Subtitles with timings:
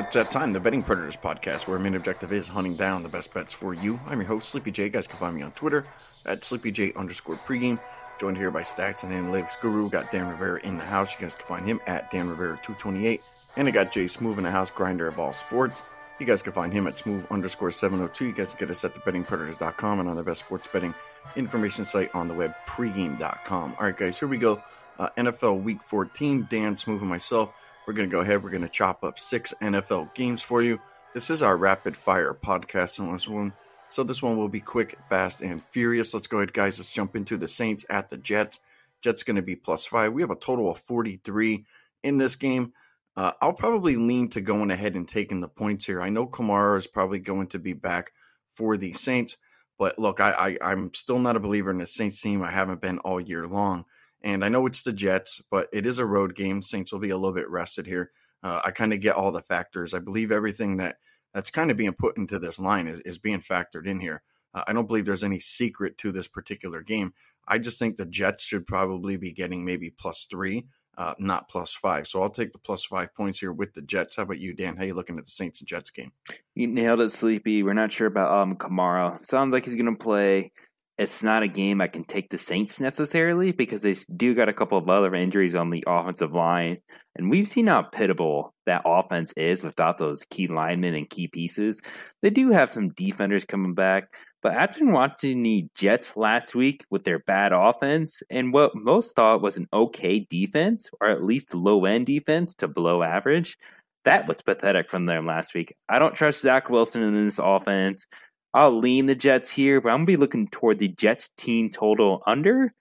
[0.00, 3.08] It's that time, the Betting Predators podcast, where our main objective is hunting down the
[3.10, 4.00] best bets for you.
[4.06, 4.84] I'm your host, Sleepy J.
[4.84, 5.84] You guys can find me on Twitter
[6.24, 7.78] at SleepyJ underscore pregame.
[8.18, 9.90] Joined here by Stats and Analytics Guru.
[9.90, 11.14] Got Dan Rivera in the house.
[11.14, 13.20] You guys can find him at Dan Rivera228.
[13.58, 15.82] And I got Jay Smooth in the house, grinder of all sports.
[16.18, 18.24] You guys can find him at smooth underscore 702.
[18.24, 20.94] You guys can get us at thebettingpredators.com and on the best sports betting
[21.36, 23.76] information site on the web, pregame.com.
[23.78, 24.62] All right, guys, here we go.
[24.98, 26.46] Uh, NFL Week 14.
[26.48, 27.52] Dan Smooth and myself
[27.90, 28.44] we're going to go ahead.
[28.44, 30.78] We're going to chop up six NFL games for you.
[31.12, 33.52] This is our rapid fire podcast on this one.
[33.88, 36.14] So this one will be quick, fast, and furious.
[36.14, 36.78] Let's go ahead, guys.
[36.78, 38.60] Let's jump into the Saints at the Jets.
[39.02, 40.12] Jets going to be plus five.
[40.12, 41.64] We have a total of 43
[42.04, 42.74] in this game.
[43.16, 46.00] Uh, I'll probably lean to going ahead and taking the points here.
[46.00, 48.12] I know Kamara is probably going to be back
[48.52, 49.36] for the Saints,
[49.80, 52.40] but look, I, I, I'm still not a believer in the Saints team.
[52.44, 53.84] I haven't been all year long.
[54.22, 56.62] And I know it's the Jets, but it is a road game.
[56.62, 58.10] Saints will be a little bit rested here.
[58.42, 59.94] Uh, I kind of get all the factors.
[59.94, 60.96] I believe everything that
[61.34, 64.22] that's kind of being put into this line is, is being factored in here.
[64.52, 67.14] Uh, I don't believe there's any secret to this particular game.
[67.46, 70.66] I just think the Jets should probably be getting maybe plus three,
[70.98, 72.06] uh, not plus five.
[72.06, 74.16] So I'll take the plus five points here with the Jets.
[74.16, 74.76] How about you, Dan?
[74.76, 76.12] How you looking at the Saints and Jets game?
[76.54, 77.62] You nailed it, Sleepy.
[77.62, 79.22] We're not sure about um Kamara.
[79.22, 80.52] Sounds like he's going to play
[81.00, 84.52] it's not a game I can take the Saints necessarily because they do got a
[84.52, 86.76] couple of other injuries on the offensive line.
[87.16, 91.80] And we've seen how pitiable that offense is without those key linemen and key pieces.
[92.20, 94.12] They do have some defenders coming back.
[94.42, 99.40] But after watching the Jets last week with their bad offense and what most thought
[99.40, 103.56] was an okay defense, or at least low end defense to below average,
[104.04, 105.74] that was pathetic from them last week.
[105.88, 108.06] I don't trust Zach Wilson in this offense.
[108.52, 112.22] I'll lean the Jets here, but I'm gonna be looking toward the Jets team total
[112.26, 112.72] under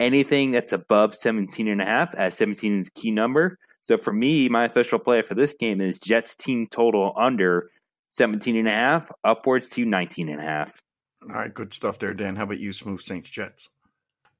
[0.00, 3.58] anything that's above 17 and a half as 17 is key number.
[3.82, 7.70] So for me, my official play for this game is Jets team total under
[8.10, 10.82] 17 and a half upwards to 19 and a half.
[11.22, 12.36] All right, good stuff there, Dan.
[12.36, 13.70] How about you, Smooth Saints Jets?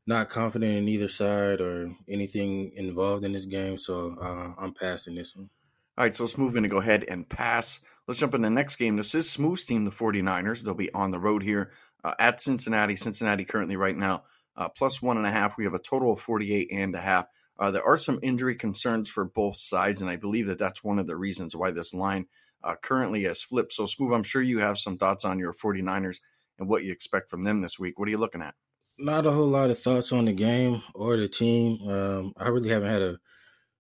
[0.07, 5.15] Not confident in either side or anything involved in this game, so uh, I'm passing
[5.15, 5.51] this one.
[5.99, 8.77] All right, so Smooth going to go ahead and pass Let's jump in the next
[8.77, 8.97] game.
[8.97, 10.63] This is Smooth's team, the 49ers.
[10.63, 12.97] They'll be on the road here uh, at Cincinnati.
[12.97, 14.25] Cincinnati currently right now
[14.59, 15.57] uh, plus one and a half.
[15.57, 17.27] We have a total of 48 and a half.
[17.59, 20.99] Uh, there are some injury concerns for both sides, and I believe that that's one
[20.99, 22.27] of the reasons why this line
[22.63, 23.73] uh, currently has flipped.
[23.73, 26.21] So, Smooth, I'm sure you have some thoughts on your 49ers
[26.59, 27.99] and what you expect from them this week.
[27.99, 28.55] What are you looking at?
[28.99, 31.89] Not a whole lot of thoughts on the game or the team.
[31.89, 33.19] Um, I really haven't had a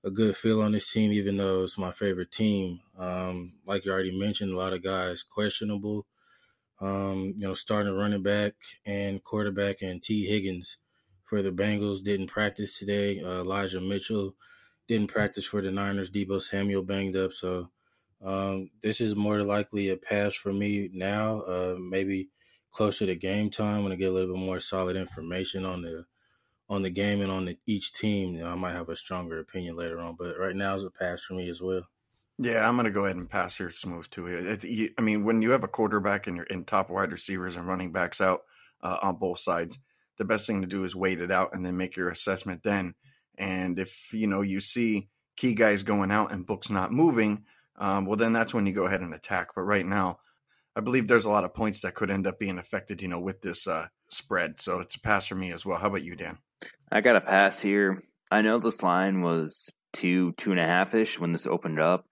[0.09, 2.81] a good feel on this team, even though it's my favorite team.
[2.99, 6.07] Um, like you already mentioned, a lot of guys questionable.
[6.81, 8.55] Um, you know, starting running back
[8.87, 10.79] and quarterback and Tee Higgins
[11.25, 13.21] for the Bengals didn't practice today.
[13.21, 14.35] Uh, Elijah Mitchell
[14.89, 16.11] didn't practice for the Niners.
[16.11, 17.69] Deebo Samuel banged up, so
[18.25, 21.41] um, this is more likely a pass for me now.
[21.43, 22.31] Uh, maybe
[22.71, 26.07] closer to game time when I get a little bit more solid information on the
[26.69, 29.41] on the game and on the, each team, you know, I might have a stronger
[29.41, 30.17] opinion later on.
[30.17, 31.87] But right now is a pass for me as well.
[32.39, 34.93] Yeah, I'm going to go ahead and pass here smooth to it.
[34.97, 37.91] I mean, when you have a quarterback and you're in top wide receivers and running
[37.91, 38.43] backs out
[38.81, 39.79] uh, on both sides,
[40.19, 42.95] the best thing to do is wait it out and then make your assessment then.
[43.37, 47.45] And if you know you see key guys going out and books not moving,
[47.77, 49.49] um, well, then that's when you go ahead and attack.
[49.55, 50.19] But right now,
[50.79, 53.19] I believe there's a lot of points that could end up being affected, you know,
[53.19, 54.61] with this uh, spread.
[54.61, 55.77] So it's a pass for me as well.
[55.77, 56.39] How about you, Dan?
[56.93, 58.01] I got a pass here.
[58.31, 62.05] I know this line was two, two and a half ish when this opened up.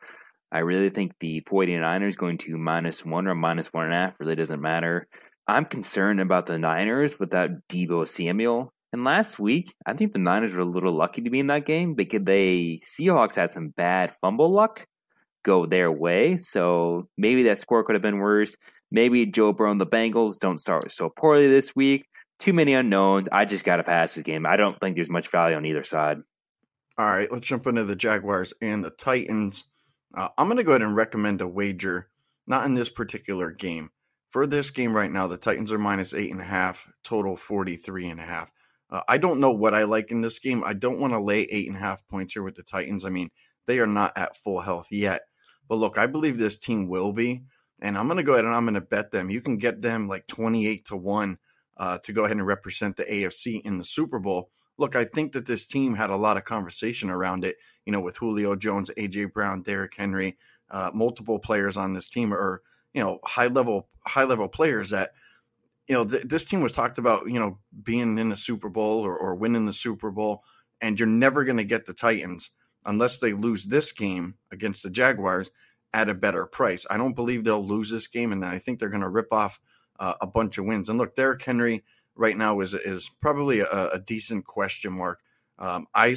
[0.50, 4.18] I really think the 49ers going to minus one or minus one and a half
[4.18, 5.06] really doesn't matter.
[5.46, 8.72] I'm concerned about the Niners without Deebo Samuel.
[8.92, 11.66] And last week, I think the Niners were a little lucky to be in that
[11.66, 14.86] game because they Seahawks had some bad fumble luck
[15.46, 16.37] go their way.
[16.37, 18.56] So maybe that score could have been worse.
[18.90, 22.06] Maybe Joe Burrow and the Bengals don't start so poorly this week
[22.38, 23.28] too many unknowns.
[23.32, 24.46] I just got to pass this game.
[24.46, 26.19] I don't think there's much value on either side.
[26.98, 29.64] All right, let's jump into the Jaguars and the Titans.
[30.16, 32.08] Uh, I'm going to go ahead and recommend a wager,
[32.46, 33.90] not in this particular game.
[34.31, 38.08] For this game right now, the Titans are minus eight and a half, total 43
[38.08, 38.50] and a half.
[38.90, 40.62] Uh, I don't know what I like in this game.
[40.64, 43.04] I don't want to lay eight and a half points here with the Titans.
[43.04, 43.31] I mean,
[43.66, 45.22] they are not at full health yet.
[45.68, 47.42] But look, I believe this team will be.
[47.80, 49.30] And I'm going to go ahead and I'm going to bet them.
[49.30, 51.38] You can get them like 28 to 1
[51.76, 54.50] uh, to go ahead and represent the AFC in the Super Bowl.
[54.78, 58.00] Look, I think that this team had a lot of conversation around it, you know,
[58.00, 60.38] with Julio Jones, AJ Brown, Derrick Henry,
[60.70, 62.62] uh, multiple players on this team are,
[62.94, 65.12] you know, high level, high level players that
[65.88, 69.00] you know, th- this team was talked about, you know, being in the Super Bowl
[69.00, 70.42] or, or winning the Super Bowl,
[70.80, 72.50] and you're never going to get the Titans
[72.86, 75.50] unless they lose this game against the Jaguars
[75.92, 76.86] at a better price.
[76.88, 79.60] I don't believe they'll lose this game, and I think they're going to rip off
[79.98, 80.88] uh, a bunch of wins.
[80.88, 81.84] And look, Derrick Henry
[82.14, 85.20] right now is is probably a, a decent question mark.
[85.58, 86.16] Um, I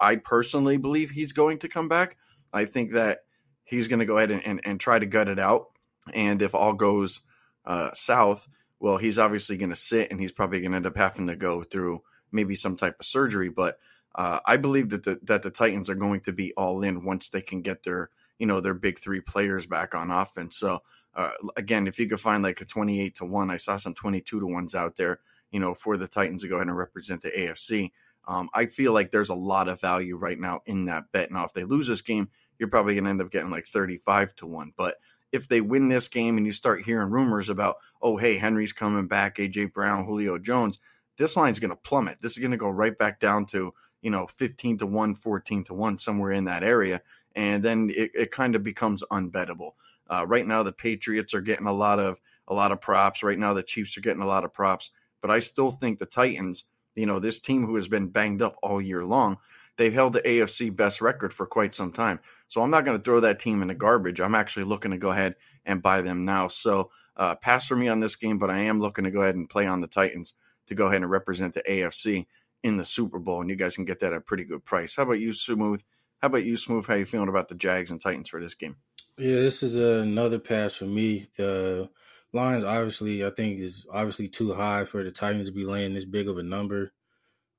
[0.00, 2.16] I personally believe he's going to come back.
[2.52, 3.20] I think that
[3.64, 5.66] he's going to go ahead and, and, and, try to gut it out.
[6.14, 7.20] And if all goes
[7.66, 8.48] uh, south,
[8.80, 11.36] well, he's obviously going to sit and he's probably going to end up having to
[11.36, 13.50] go through maybe some type of surgery.
[13.50, 13.78] But
[14.18, 17.30] uh, I believe that the, that the Titans are going to be all in once
[17.30, 18.10] they can get their
[18.40, 20.56] you know their big three players back on offense.
[20.58, 20.80] So
[21.14, 23.94] uh, again, if you could find like a twenty eight to one, I saw some
[23.94, 25.20] twenty two to ones out there.
[25.52, 27.92] You know, for the Titans to go ahead and represent the AFC.
[28.26, 31.30] Um, I feel like there's a lot of value right now in that bet.
[31.30, 32.28] Now, if they lose this game,
[32.58, 34.74] you're probably going to end up getting like 35 to 1.
[34.76, 34.96] But
[35.32, 39.08] if they win this game and you start hearing rumors about, oh, hey, Henry's coming
[39.08, 40.78] back, AJ Brown, Julio Jones,
[41.16, 42.18] this line's going to plummet.
[42.20, 43.72] This is going to go right back down to,
[44.02, 47.00] you know, 15 to 1, 14 to 1, somewhere in that area.
[47.34, 49.72] And then it, it kind of becomes unbettable.
[50.08, 53.22] Uh, right now, the Patriots are getting a lot of a lot of props.
[53.22, 54.90] Right now, the Chiefs are getting a lot of props.
[55.20, 56.64] But I still think the Titans,
[56.94, 59.38] you know, this team who has been banged up all year long,
[59.76, 62.20] they've held the AFC best record for quite some time.
[62.48, 64.20] So I'm not going to throw that team in the garbage.
[64.20, 65.34] I'm actually looking to go ahead
[65.66, 66.48] and buy them now.
[66.48, 69.34] So uh, pass for me on this game, but I am looking to go ahead
[69.34, 70.34] and play on the Titans
[70.66, 72.26] to go ahead and represent the AFC
[72.62, 74.96] in the Super Bowl, and you guys can get that at a pretty good price.
[74.96, 75.82] How about you, Smooth?
[76.20, 76.86] How about you, Smooth?
[76.86, 78.76] How you feeling about the Jags and Titans for this game?
[79.16, 81.26] Yeah, this is another pass for me.
[81.36, 81.88] The
[82.32, 86.04] Lions, obviously, I think is obviously too high for the Titans to be laying this
[86.04, 86.92] big of a number.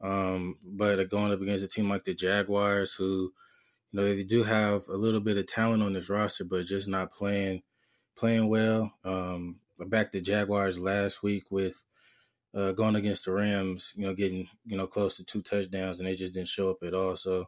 [0.01, 3.33] Um, but going up against a team like the Jaguars, who
[3.91, 6.87] you know they do have a little bit of talent on this roster, but just
[6.87, 7.63] not playing
[8.15, 8.93] playing well.
[9.03, 11.83] Um, I backed the Jaguars last week with
[12.55, 16.07] uh, going against the Rams, you know, getting you know close to two touchdowns, and
[16.07, 17.15] they just didn't show up at all.
[17.15, 17.45] So,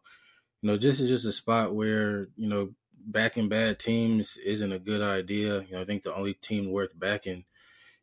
[0.62, 2.72] you know, this is just a spot where you know
[3.04, 5.62] backing bad teams isn't a good idea.
[5.64, 7.46] You know, I think the only team worth backing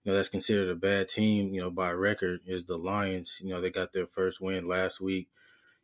[0.08, 3.38] you know, that's considered a bad team, you know, by record is the Lions.
[3.42, 5.28] You know, they got their first win last week,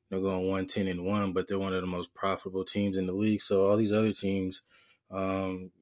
[0.08, 3.06] you know, going 110 and 1, but they're one of the most profitable teams in
[3.06, 3.42] the league.
[3.42, 4.62] So all these other teams,
[5.10, 5.72] um,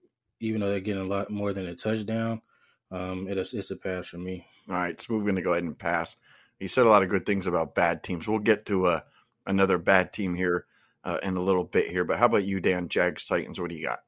[0.40, 2.42] even though they're getting a lot more than a touchdown,
[2.92, 4.46] um, it, it's a pass for me.
[4.68, 6.16] All right, so we're going to go ahead and pass.
[6.60, 8.28] He said a lot of good things about bad teams.
[8.28, 9.00] We'll get to uh,
[9.46, 10.66] another bad team here
[11.02, 12.04] uh, in a little bit here.
[12.04, 12.88] But how about you, Dan?
[12.88, 14.00] Jags, Titans, what do you got?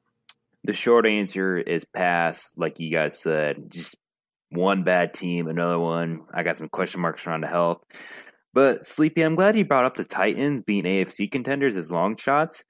[0.63, 3.65] The short answer is pass, like you guys said.
[3.69, 3.97] Just
[4.49, 6.21] one bad team, another one.
[6.33, 7.83] I got some question marks around the health.
[8.53, 12.63] But Sleepy, I'm glad you brought up the Titans being AFC contenders as long shots.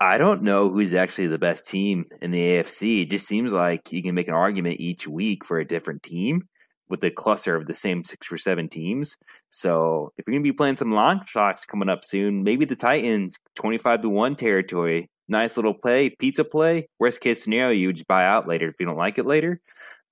[0.00, 3.02] I don't know who's actually the best team in the AFC.
[3.02, 6.46] It just seems like you can make an argument each week for a different team
[6.88, 9.16] with a cluster of the same six or seven teams.
[9.50, 12.76] So if you're going to be playing some long shots coming up soon, maybe the
[12.76, 15.10] Titans, 25 to 1 territory.
[15.26, 16.86] Nice little play, pizza play.
[17.00, 19.60] Worst case scenario, you just buy out later if you don't like it later.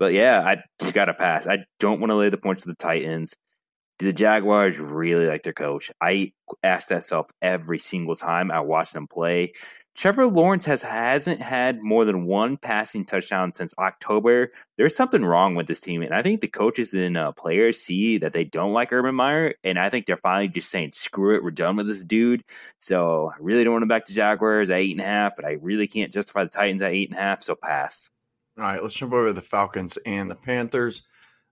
[0.00, 1.47] But yeah, I just got to pass.
[1.47, 3.35] I don't want to lay the points to the Titans.
[3.99, 5.91] Do the Jaguars really like their coach?
[6.00, 9.53] I ask that self every single time I watch them play.
[9.97, 14.50] Trevor Lawrence has hasn't had more than one passing touchdown since October.
[14.76, 18.19] There's something wrong with this team, and I think the coaches and uh, players see
[18.19, 21.43] that they don't like Urban Meyer, and I think they're finally just saying, "Screw it,
[21.43, 22.45] we're done with this dude."
[22.79, 25.47] So I really don't want to back the Jaguars at eight and a half, but
[25.47, 27.43] I really can't justify the Titans at eight and a half.
[27.43, 28.11] So pass.
[28.59, 31.05] All right, let's jump over to the Falcons and the Panthers.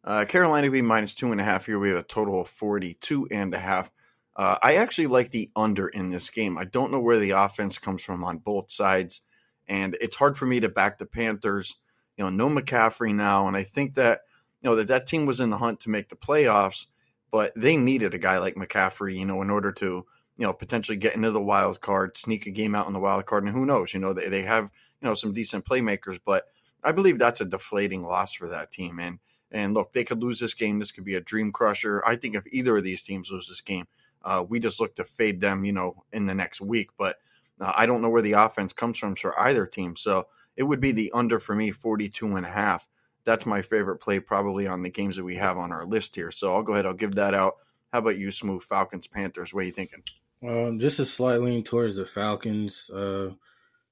[0.05, 1.79] Uh, Carolina be minus two and a half here.
[1.79, 3.91] We have a total of 42 and a half.
[4.37, 6.59] Uh, I actually like the under in this game.
[6.59, 9.23] I don't know where the offense comes from on both sides,
[9.67, 11.77] and it's hard for me to back the Panthers.
[12.19, 14.21] You know, no McCaffrey now, and I think that
[14.61, 16.87] you know that that team was in the hunt to make the playoffs,
[17.31, 20.05] but they needed a guy like McCaffrey, you know, in order to
[20.37, 23.25] you know potentially get into the wild card, sneak a game out in the wild
[23.27, 23.95] card, and who knows?
[23.95, 24.65] You know, they they have
[25.01, 26.45] you know some decent playmakers, but
[26.83, 28.99] I believe that's a deflating loss for that team.
[28.99, 29.21] And
[29.55, 30.81] and look, they could lose this game.
[30.81, 32.03] This could be a dream crusher.
[32.05, 33.87] I think if either of these teams lose this game,
[34.25, 36.91] uh, we just look to fade them, you know, in the next week.
[36.99, 37.19] But
[37.61, 39.95] uh, I don't know where the offense comes from for either team.
[39.95, 42.89] So it would be the under for me, 42 and a half.
[43.23, 46.33] That's my favorite play probably on the games that we have on our list here.
[46.33, 46.85] So I'll go ahead.
[46.85, 47.55] I'll give that out.
[47.93, 49.55] How about you, Smooth Falcons, Panthers?
[49.55, 50.03] What are you thinking?
[50.43, 52.91] Um, just a slight lean towards the Falcons.
[52.91, 53.31] Uh,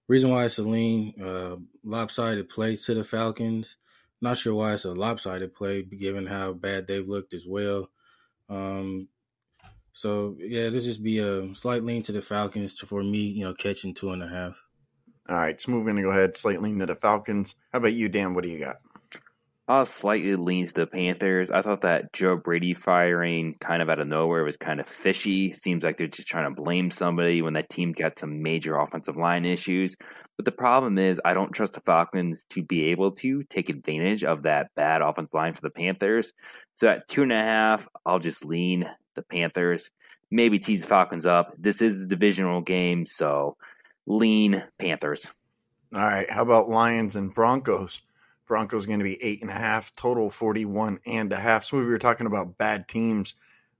[0.09, 3.77] reason why it's a lean, uh, lopsided play to the Falcons.
[4.23, 7.91] Not sure why it's a lopsided play, given how bad they've looked as well.
[8.49, 9.09] Um,
[9.93, 13.45] so yeah, this just be a slight lean to the Falcons to, for me, you
[13.45, 14.63] know, catching two and a half.
[15.29, 17.57] All right, Smooth going to go ahead, slight lean to the Falcons.
[17.73, 18.35] How about you, Dan?
[18.35, 18.77] What do you got?
[19.69, 21.51] I'll slightly lean to the Panthers.
[21.51, 25.53] I thought that Joe Brady firing kind of out of nowhere was kind of fishy.
[25.53, 29.17] Seems like they're just trying to blame somebody when that team got some major offensive
[29.17, 29.97] line issues.
[30.37, 34.25] But the problem is, I don't trust the Falcons to be able to take advantage
[34.25, 36.33] of that bad offense line for the Panthers.
[36.77, 39.91] So at two and a half, I'll just lean the Panthers.
[40.31, 41.53] Maybe tease the Falcons up.
[41.59, 43.57] This is a divisional game, so
[44.07, 45.27] lean Panthers.
[45.95, 46.31] All right.
[46.31, 48.01] How about Lions and Broncos?
[48.47, 51.65] Broncos going to be eight and a half, total 41 and a half.
[51.65, 53.35] So we were talking about bad teams.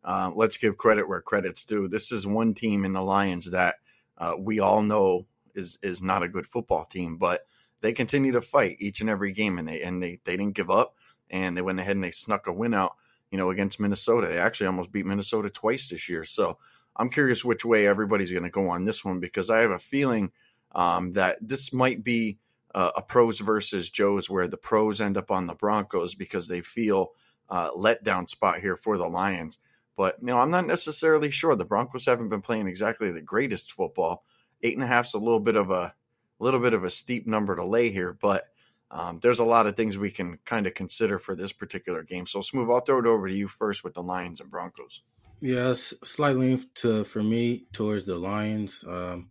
[0.05, 1.89] Uh, let's give credit where credit's due.
[1.89, 3.77] This is one team in the Lions that
[4.19, 7.47] uh, we all know is is not a good football team, but
[7.81, 10.71] they continue to fight each and every game, and they and they they didn't give
[10.71, 10.95] up,
[11.31, 12.95] and they went ahead and they snuck a win out,
[13.31, 14.29] you know, against Minnesota.
[14.29, 16.25] They actually almost beat Minnesota twice this year.
[16.25, 16.59] So
[16.97, 19.79] I'm curious which way everybody's going to go on this one because I have a
[19.79, 20.33] feeling
[20.75, 22.39] um, that this might be
[22.75, 26.61] uh, a pros versus Joes, where the pros end up on the Broncos because they
[26.61, 27.13] feel
[27.49, 29.59] uh, letdown spot here for the Lions.
[29.97, 31.55] But you know, I'm not necessarily sure.
[31.55, 34.25] The Broncos haven't been playing exactly the greatest football.
[34.63, 35.95] Eight and a half is a little bit of a, a
[36.39, 38.45] little bit of a steep number to lay here, but
[38.91, 42.27] um, there's a lot of things we can kind of consider for this particular game.
[42.27, 45.03] So, Smooth, I'll throw it over to you first with the Lions and Broncos.
[45.41, 48.85] Yeah, slightly to for me towards the Lions.
[48.87, 49.31] Um,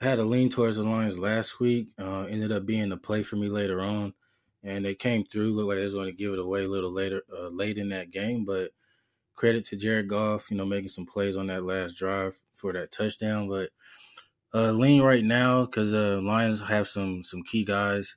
[0.00, 1.88] I had a lean towards the Lions last week.
[1.98, 4.12] Uh, ended up being a play for me later on,
[4.62, 5.52] and they came through.
[5.52, 7.88] Looked like they was going to give it away a little later, uh, late in
[7.88, 8.44] that game.
[8.44, 8.70] But
[9.34, 12.92] credit to Jared Goff, you know, making some plays on that last drive for that
[12.92, 13.48] touchdown.
[13.48, 13.70] But
[14.54, 18.16] uh, lean right now because uh, Lions have some some key guys,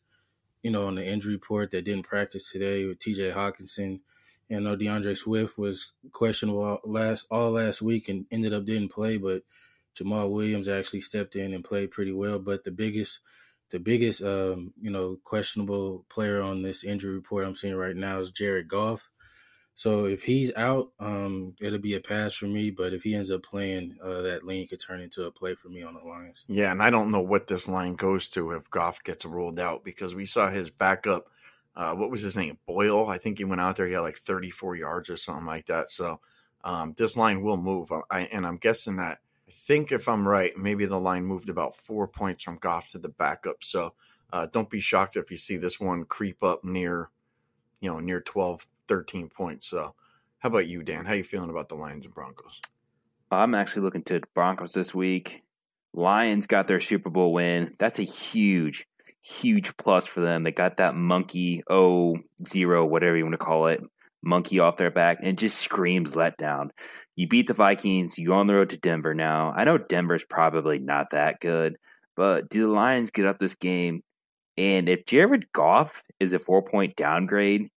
[0.64, 3.32] you know, on the injury report that didn't practice today with T.J.
[3.32, 4.02] Hockenson.
[4.50, 9.18] You know, D'Andre Swift was questionable last all last week and ended up didn't play,
[9.18, 9.44] but
[9.96, 12.40] Jamaal Williams actually stepped in and played pretty well.
[12.40, 13.20] But the biggest,
[13.70, 18.20] the biggest, um, you know, questionable player on this injury report I'm seeing right now
[18.20, 19.11] is Jared Goff.
[19.74, 22.70] So if he's out, um, it'll be a pass for me.
[22.70, 25.70] But if he ends up playing, uh, that lean could turn into a play for
[25.70, 26.44] me on the Lions.
[26.48, 29.84] Yeah, and I don't know what this line goes to if Goff gets ruled out
[29.84, 31.30] because we saw his backup.
[31.76, 32.58] Uh, what was his name?
[32.68, 33.10] Boyle.
[33.10, 33.88] I think he went out there.
[33.88, 35.90] He had like 34 yards or something like that.
[35.90, 36.20] So
[36.64, 37.92] um, this line will move.
[38.10, 41.76] I, and I'm guessing that I think if I'm right, maybe the line moved about
[41.76, 43.64] four points from Goff to the backup.
[43.64, 43.94] So
[44.32, 47.10] uh, don't be shocked if you see this one creep up near,
[47.80, 49.68] you know, near 12, 13 points.
[49.68, 49.96] So
[50.40, 51.06] how about you, Dan?
[51.06, 52.60] How you feeling about the Lions and Broncos?
[53.32, 55.44] I'm actually looking to Broncos this week.
[55.94, 57.74] Lions got their Super Bowl win.
[57.80, 58.86] That's a huge,
[59.24, 60.44] huge plus for them.
[60.44, 63.82] They got that monkey oh zero, whatever you want to call it,
[64.22, 66.72] monkey off their back, and just screams letdown.
[67.16, 68.18] You beat the Vikings.
[68.18, 69.54] You on the road to Denver now.
[69.56, 71.78] I know Denver's probably not that good,
[72.18, 74.04] but do the Lions get up this game?
[74.58, 77.70] And if Jared Goff is a four point downgrade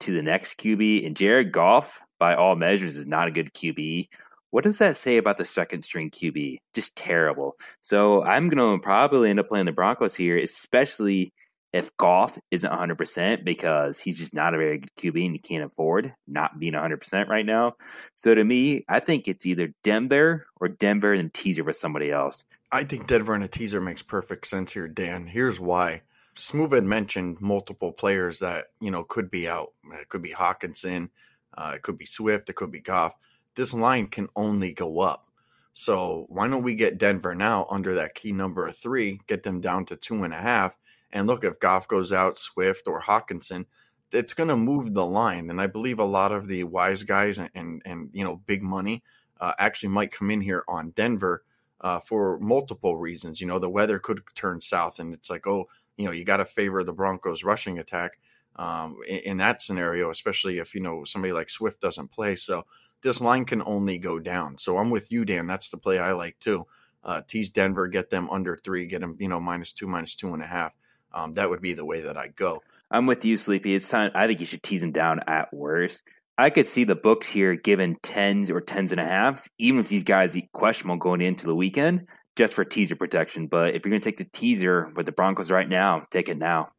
[0.00, 4.08] to the next QB, and Jared Goff, by all measures, is not a good QB,
[4.54, 6.58] what does that say about the second string QB?
[6.74, 7.56] Just terrible.
[7.82, 11.32] So I'm going to probably end up playing the Broncos here, especially
[11.72, 15.64] if Goff isn't 100% because he's just not a very good QB and he can't
[15.64, 17.74] afford not being 100% right now.
[18.14, 22.44] So to me, I think it's either Denver or Denver and teaser with somebody else.
[22.70, 25.26] I think Denver and a teaser makes perfect sense here, Dan.
[25.26, 26.02] Here's why.
[26.36, 29.72] Had mentioned multiple players that, you know, could be out.
[29.92, 31.10] It could be Hockenson,
[31.56, 33.14] uh, it could be Swift, it could be Goff.
[33.54, 35.26] This line can only go up.
[35.72, 39.60] So why don't we get Denver now under that key number of three, get them
[39.60, 40.76] down to two and a half,
[41.14, 43.66] and look, if Goff goes out, Swift or Hockenson,
[44.10, 45.48] it's going to move the line.
[45.48, 48.62] And I believe a lot of the wise guys and and, and you know big
[48.62, 49.02] money
[49.40, 51.44] uh, actually might come in here on Denver
[51.80, 53.40] uh, for multiple reasons.
[53.40, 56.38] You know, the weather could turn south, and it's like, oh, you know, you got
[56.38, 58.18] to favor the Broncos' rushing attack
[58.56, 62.36] um, in, in that scenario, especially if you know somebody like Swift doesn't play.
[62.36, 62.64] So
[63.02, 64.58] this line can only go down.
[64.58, 65.46] So I'm with you, Dan.
[65.46, 66.66] That's the play I like too.
[67.02, 70.32] Uh, tease Denver, get them under three, get them, you know, minus two, minus two
[70.32, 70.72] and a half
[71.14, 72.62] um, that would be the way that I go.
[72.90, 73.74] I'm with you, Sleepy.
[73.74, 74.10] It's time.
[74.14, 76.02] I think you should tease him down at worst.
[76.36, 79.88] I could see the books here given tens or tens and a half, even if
[79.88, 83.46] these guys eat questionable going into the weekend, just for teaser protection.
[83.46, 86.38] But if you're going to take the teaser with the Broncos right now, take it
[86.38, 86.70] now.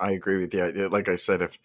[0.00, 0.88] I agree with you.
[0.88, 1.58] Like I said, if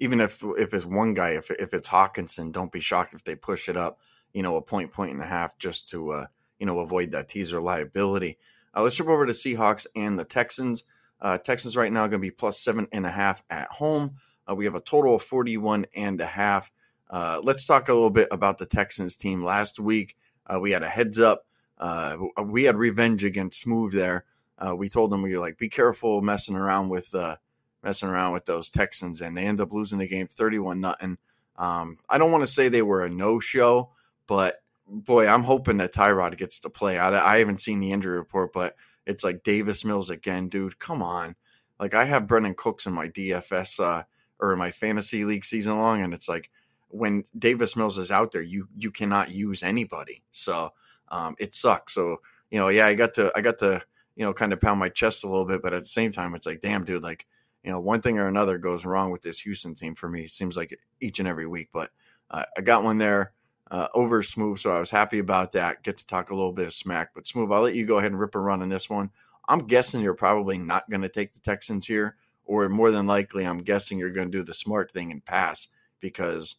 [0.00, 3.34] even if if it's one guy, if if it's Hockenson, don't be shocked if they
[3.34, 3.98] push it up.
[4.32, 6.26] you know, a point, point and a half just to, uh,
[6.58, 8.38] you know, avoid that teaser liability.
[8.76, 10.84] Uh, let's jump over to Seahawks and the Texans.
[11.20, 14.16] Uh, Texans right now going to be plus seven and a half at home.
[14.48, 16.70] Uh, we have a total of 41 and a half.
[17.10, 19.42] Uh, let's talk a little bit about the Texans team.
[19.42, 20.16] Last week,
[20.46, 21.46] uh, we had a heads up.
[21.78, 24.24] Uh, we had revenge against Smooth there.
[24.58, 27.36] Uh, we told them we were like, be careful messing around with uh,
[27.82, 31.18] messing around with those Texans, and they end up losing the game 31 nothing.
[31.56, 33.90] Um, I don't want to say they were a no show,
[34.26, 36.98] but boy, I'm hoping that Tyrod gets to play.
[36.98, 38.74] I, I haven't seen the injury report, but
[39.06, 40.78] it's like Davis Mills again, dude.
[40.78, 41.36] Come on.
[41.78, 44.02] Like I have Brandin Cooks in my DFS uh,
[44.40, 46.50] or in my fantasy league season long, and it's like
[46.88, 50.22] when Davis Mills is out there, you you cannot use anybody.
[50.32, 50.72] So
[51.10, 51.94] um, it sucks.
[51.94, 53.82] So you know, yeah, I got to I got to
[54.16, 56.34] you know kind of pound my chest a little bit, but at the same time,
[56.34, 57.26] it's like, damn, dude, like
[57.62, 60.24] you know, one thing or another goes wrong with this Houston team for me.
[60.24, 61.90] It seems like each and every week, but
[62.30, 63.32] uh, I got one there
[63.70, 65.82] uh, over Smooth, so I was happy about that.
[65.82, 68.12] Get to talk a little bit of smack, but Smooth, I'll let you go ahead
[68.12, 69.10] and rip a run on this one.
[69.48, 73.44] I'm guessing you're probably not going to take the Texans here, or more than likely,
[73.44, 75.68] I'm guessing you're going to do the smart thing and pass
[76.00, 76.56] because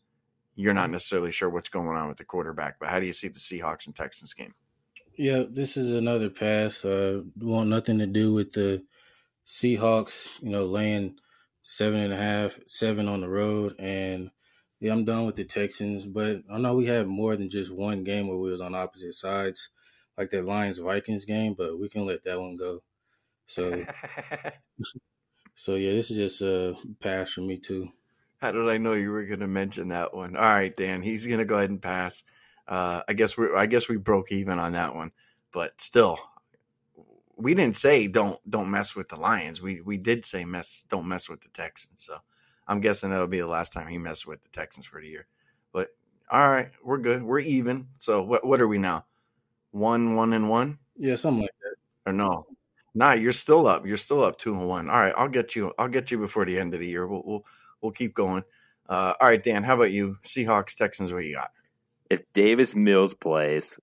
[0.59, 2.79] you're not necessarily sure what's going on with the quarterback.
[2.79, 4.53] But how do you see the Seahawks and Texans game?
[5.17, 6.83] Yeah, this is another pass.
[6.83, 8.83] Uh, want nothing to do with the
[9.47, 10.41] Seahawks.
[10.43, 11.15] You know, laying
[11.61, 14.31] seven and a half, seven on the road, and
[14.81, 18.03] yeah, I'm done with the Texans, but I know we had more than just one
[18.03, 19.69] game where we was on opposite sides,
[20.17, 22.83] like that Lions Vikings game, but we can let that one go.
[23.47, 23.85] So,
[25.55, 27.93] so yeah, this is just a pass for me too.
[28.39, 30.36] How did I know you were going to mention that one?
[30.36, 32.24] All right, Dan, he's going to go ahead and pass.
[32.67, 35.12] Uh, I guess we I guess we broke even on that one,
[35.51, 36.19] but still,
[37.36, 39.62] we didn't say don't don't mess with the Lions.
[39.62, 42.03] We we did say mess don't mess with the Texans.
[42.03, 42.17] So
[42.67, 45.25] I'm guessing that'll be the last time he messed with the Texans for the year.
[45.74, 45.89] But
[46.29, 47.24] all right, we're good.
[47.24, 47.88] We're even.
[47.98, 49.05] So what what are we now?
[49.72, 50.77] One, one, and one?
[50.96, 52.10] Yeah, something like that.
[52.10, 52.46] Or no?
[52.96, 53.85] Nah, you're still up.
[53.85, 54.90] You're still up two and one.
[54.90, 55.74] All right, I'll get you.
[55.77, 57.07] I'll get you before the end of the year.
[57.07, 57.46] We'll we'll,
[57.81, 58.44] we'll keep going.
[58.87, 59.63] Uh, all right, Dan.
[59.63, 60.18] How about you?
[60.25, 61.13] Seahawks, Texans.
[61.13, 61.51] What you got?
[62.09, 63.79] If Davis Mills plays,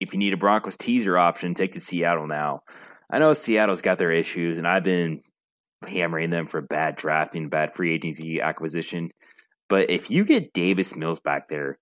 [0.00, 2.60] if you need a Broncos teaser option, take to Seattle now.
[3.10, 5.22] I know Seattle's got their issues, and I've been
[5.86, 9.10] hammering them for bad drafting, bad free agency acquisition.
[9.68, 11.78] But if you get Davis Mills back there,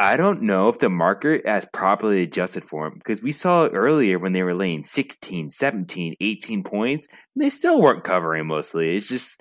[0.00, 4.18] I don't know if the market has properly adjusted for him because we saw earlier
[4.18, 7.08] when they were laying 16, 17, 18 points.
[7.34, 8.94] they still weren't covering mostly.
[8.94, 9.40] It's just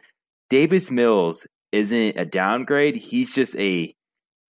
[0.50, 2.96] Davis Mills isn't a downgrade.
[2.96, 3.94] He's just a,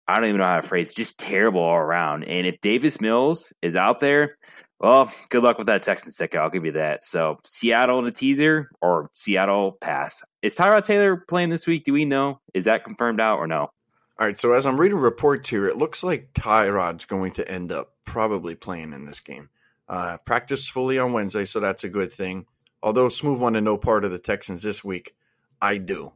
[0.06, 2.24] I don't even know how to phrase, just terrible all around.
[2.24, 4.36] And if Davis Mills is out there,
[4.80, 6.40] well, good luck with that Texans ticket.
[6.40, 7.04] I'll give you that.
[7.04, 10.22] So Seattle in a teaser or Seattle pass.
[10.42, 11.84] Is Tyrod Taylor playing this week?
[11.84, 12.40] Do we know?
[12.54, 13.70] Is that confirmed out or no?
[14.18, 14.38] All right.
[14.38, 18.54] So as I'm reading reports here, it looks like Tyrod's going to end up probably
[18.54, 19.50] playing in this game.
[19.86, 22.46] Uh, practice fully on Wednesday, so that's a good thing.
[22.82, 25.14] Although Smooth wanted no part of the Texans this week,
[25.60, 26.12] I do.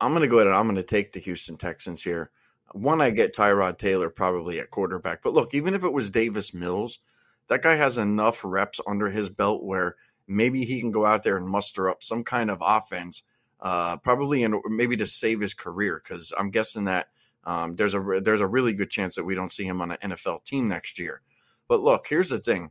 [0.00, 2.30] I'm going to go ahead and I'm going to take the Houston Texans here.
[2.72, 5.22] One, I get Tyrod Taylor probably at quarterback.
[5.22, 6.98] But look, even if it was Davis Mills–
[7.48, 11.36] that guy has enough reps under his belt where maybe he can go out there
[11.36, 13.22] and muster up some kind of offense,
[13.60, 16.00] uh, probably in maybe to save his career.
[16.02, 17.08] Because I'm guessing that
[17.44, 19.98] um, there's a there's a really good chance that we don't see him on an
[20.02, 21.20] NFL team next year.
[21.68, 22.70] But look, here's the thing: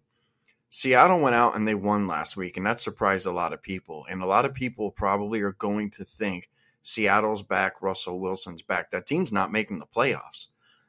[0.76, 4.08] Seattle went out and they won last week, and that surprised a lot of people.
[4.10, 6.50] And a lot of people probably are going to think
[6.82, 8.90] Seattle's back, Russell Wilson's back.
[8.90, 10.48] That team's not making the playoffs.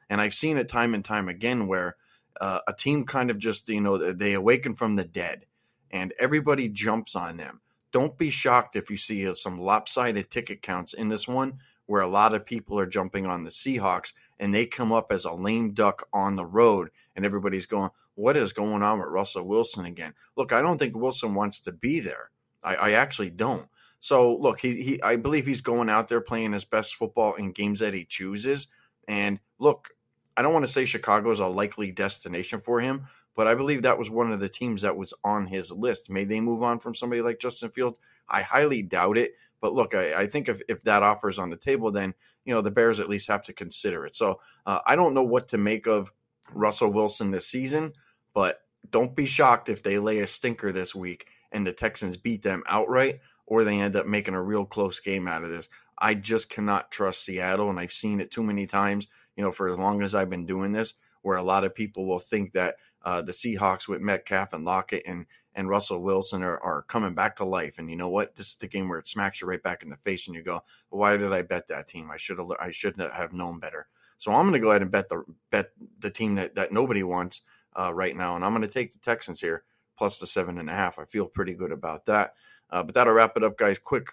[0.09, 1.97] And I've seen it time and time again where
[2.41, 5.45] uh, a team kind of just you know they awaken from the dead
[5.91, 10.61] and everybody jumps on them don't be shocked if you see uh, some lopsided ticket
[10.61, 14.53] counts in this one where a lot of people are jumping on the Seahawks and
[14.53, 18.53] they come up as a lame duck on the road and everybody's going what is
[18.53, 22.31] going on with Russell Wilson again look I don't think Wilson wants to be there
[22.63, 23.67] I, I actually don't
[23.99, 27.51] so look he, he I believe he's going out there playing his best football in
[27.51, 28.67] games that he chooses
[29.07, 29.91] and look
[30.37, 33.83] I don't want to say Chicago is a likely destination for him, but I believe
[33.83, 36.09] that was one of the teams that was on his list.
[36.09, 37.97] May they move on from somebody like Justin Fields?
[38.27, 39.31] I highly doubt it.
[39.61, 42.53] But look, I, I think if, if that offer is on the table, then you
[42.53, 44.15] know the Bears at least have to consider it.
[44.15, 46.11] So uh, I don't know what to make of
[46.53, 47.93] Russell Wilson this season,
[48.35, 52.43] but don't be shocked if they lay a stinker this week and the Texans beat
[52.43, 55.69] them outright, or they end up making a real close game out of this.
[55.97, 59.67] I just cannot trust Seattle, and I've seen it too many times you know, for
[59.67, 62.75] as long as I've been doing this, where a lot of people will think that
[63.03, 65.25] uh, the Seahawks with Metcalf and Lockett and
[65.57, 67.79] and Russell Wilson are, are coming back to life.
[67.79, 68.35] And you know what?
[68.35, 70.43] This is the game where it smacks you right back in the face, and you
[70.43, 72.11] go, "Why did I bet that team?
[72.11, 74.91] I should have I should have known better." So I'm going to go ahead and
[74.91, 77.41] bet the bet the team that, that nobody wants
[77.79, 79.63] uh, right now, and I'm going to take the Texans here
[79.97, 80.99] plus the seven and a half.
[80.99, 82.33] I feel pretty good about that.
[82.69, 83.79] Uh, but that'll wrap it up, guys.
[83.79, 84.07] Quick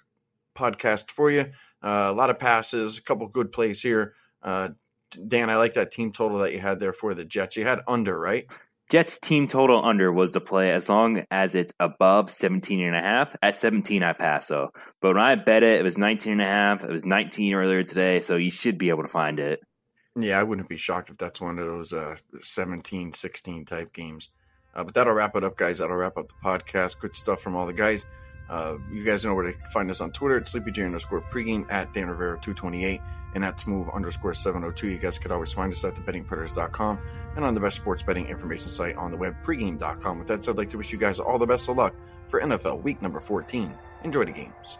[0.55, 1.53] podcast for you.
[1.83, 4.15] Uh, a lot of passes, a couple good plays here.
[4.43, 4.69] Uh,
[5.29, 7.57] Dan, I like that team total that you had there for the Jets.
[7.57, 8.47] You had under, right?
[8.91, 13.01] Jets team total under was the play as long as it's above 17 and a
[13.01, 13.35] half.
[13.43, 14.71] At 17, I pass though.
[15.01, 16.85] But when I bet it, it was 19 and a half.
[16.85, 19.61] It was 19 earlier today, so you should be able to find it.
[20.15, 24.29] Yeah, I wouldn't be shocked if that's one of those uh, 17, 16 type games.
[24.75, 25.79] Uh, but that'll wrap it up, guys.
[25.79, 26.99] That'll wrap up the podcast.
[26.99, 28.05] Good stuff from all the guys.
[28.49, 31.95] Uh, you guys know where to find us on Twitter at SleepyJ underscore pregame at
[31.95, 33.01] Dan Rivera 228
[33.35, 34.89] and at smooth underscore 702.
[34.89, 36.99] You guys could always find us at thebettingpredators.com
[37.37, 40.19] and on the best sports betting information site on the web, pregame.com.
[40.19, 41.95] With that said, I'd like to wish you guys all the best of luck
[42.29, 43.75] for NFL week number 14.
[44.05, 44.79] Enjoy the games.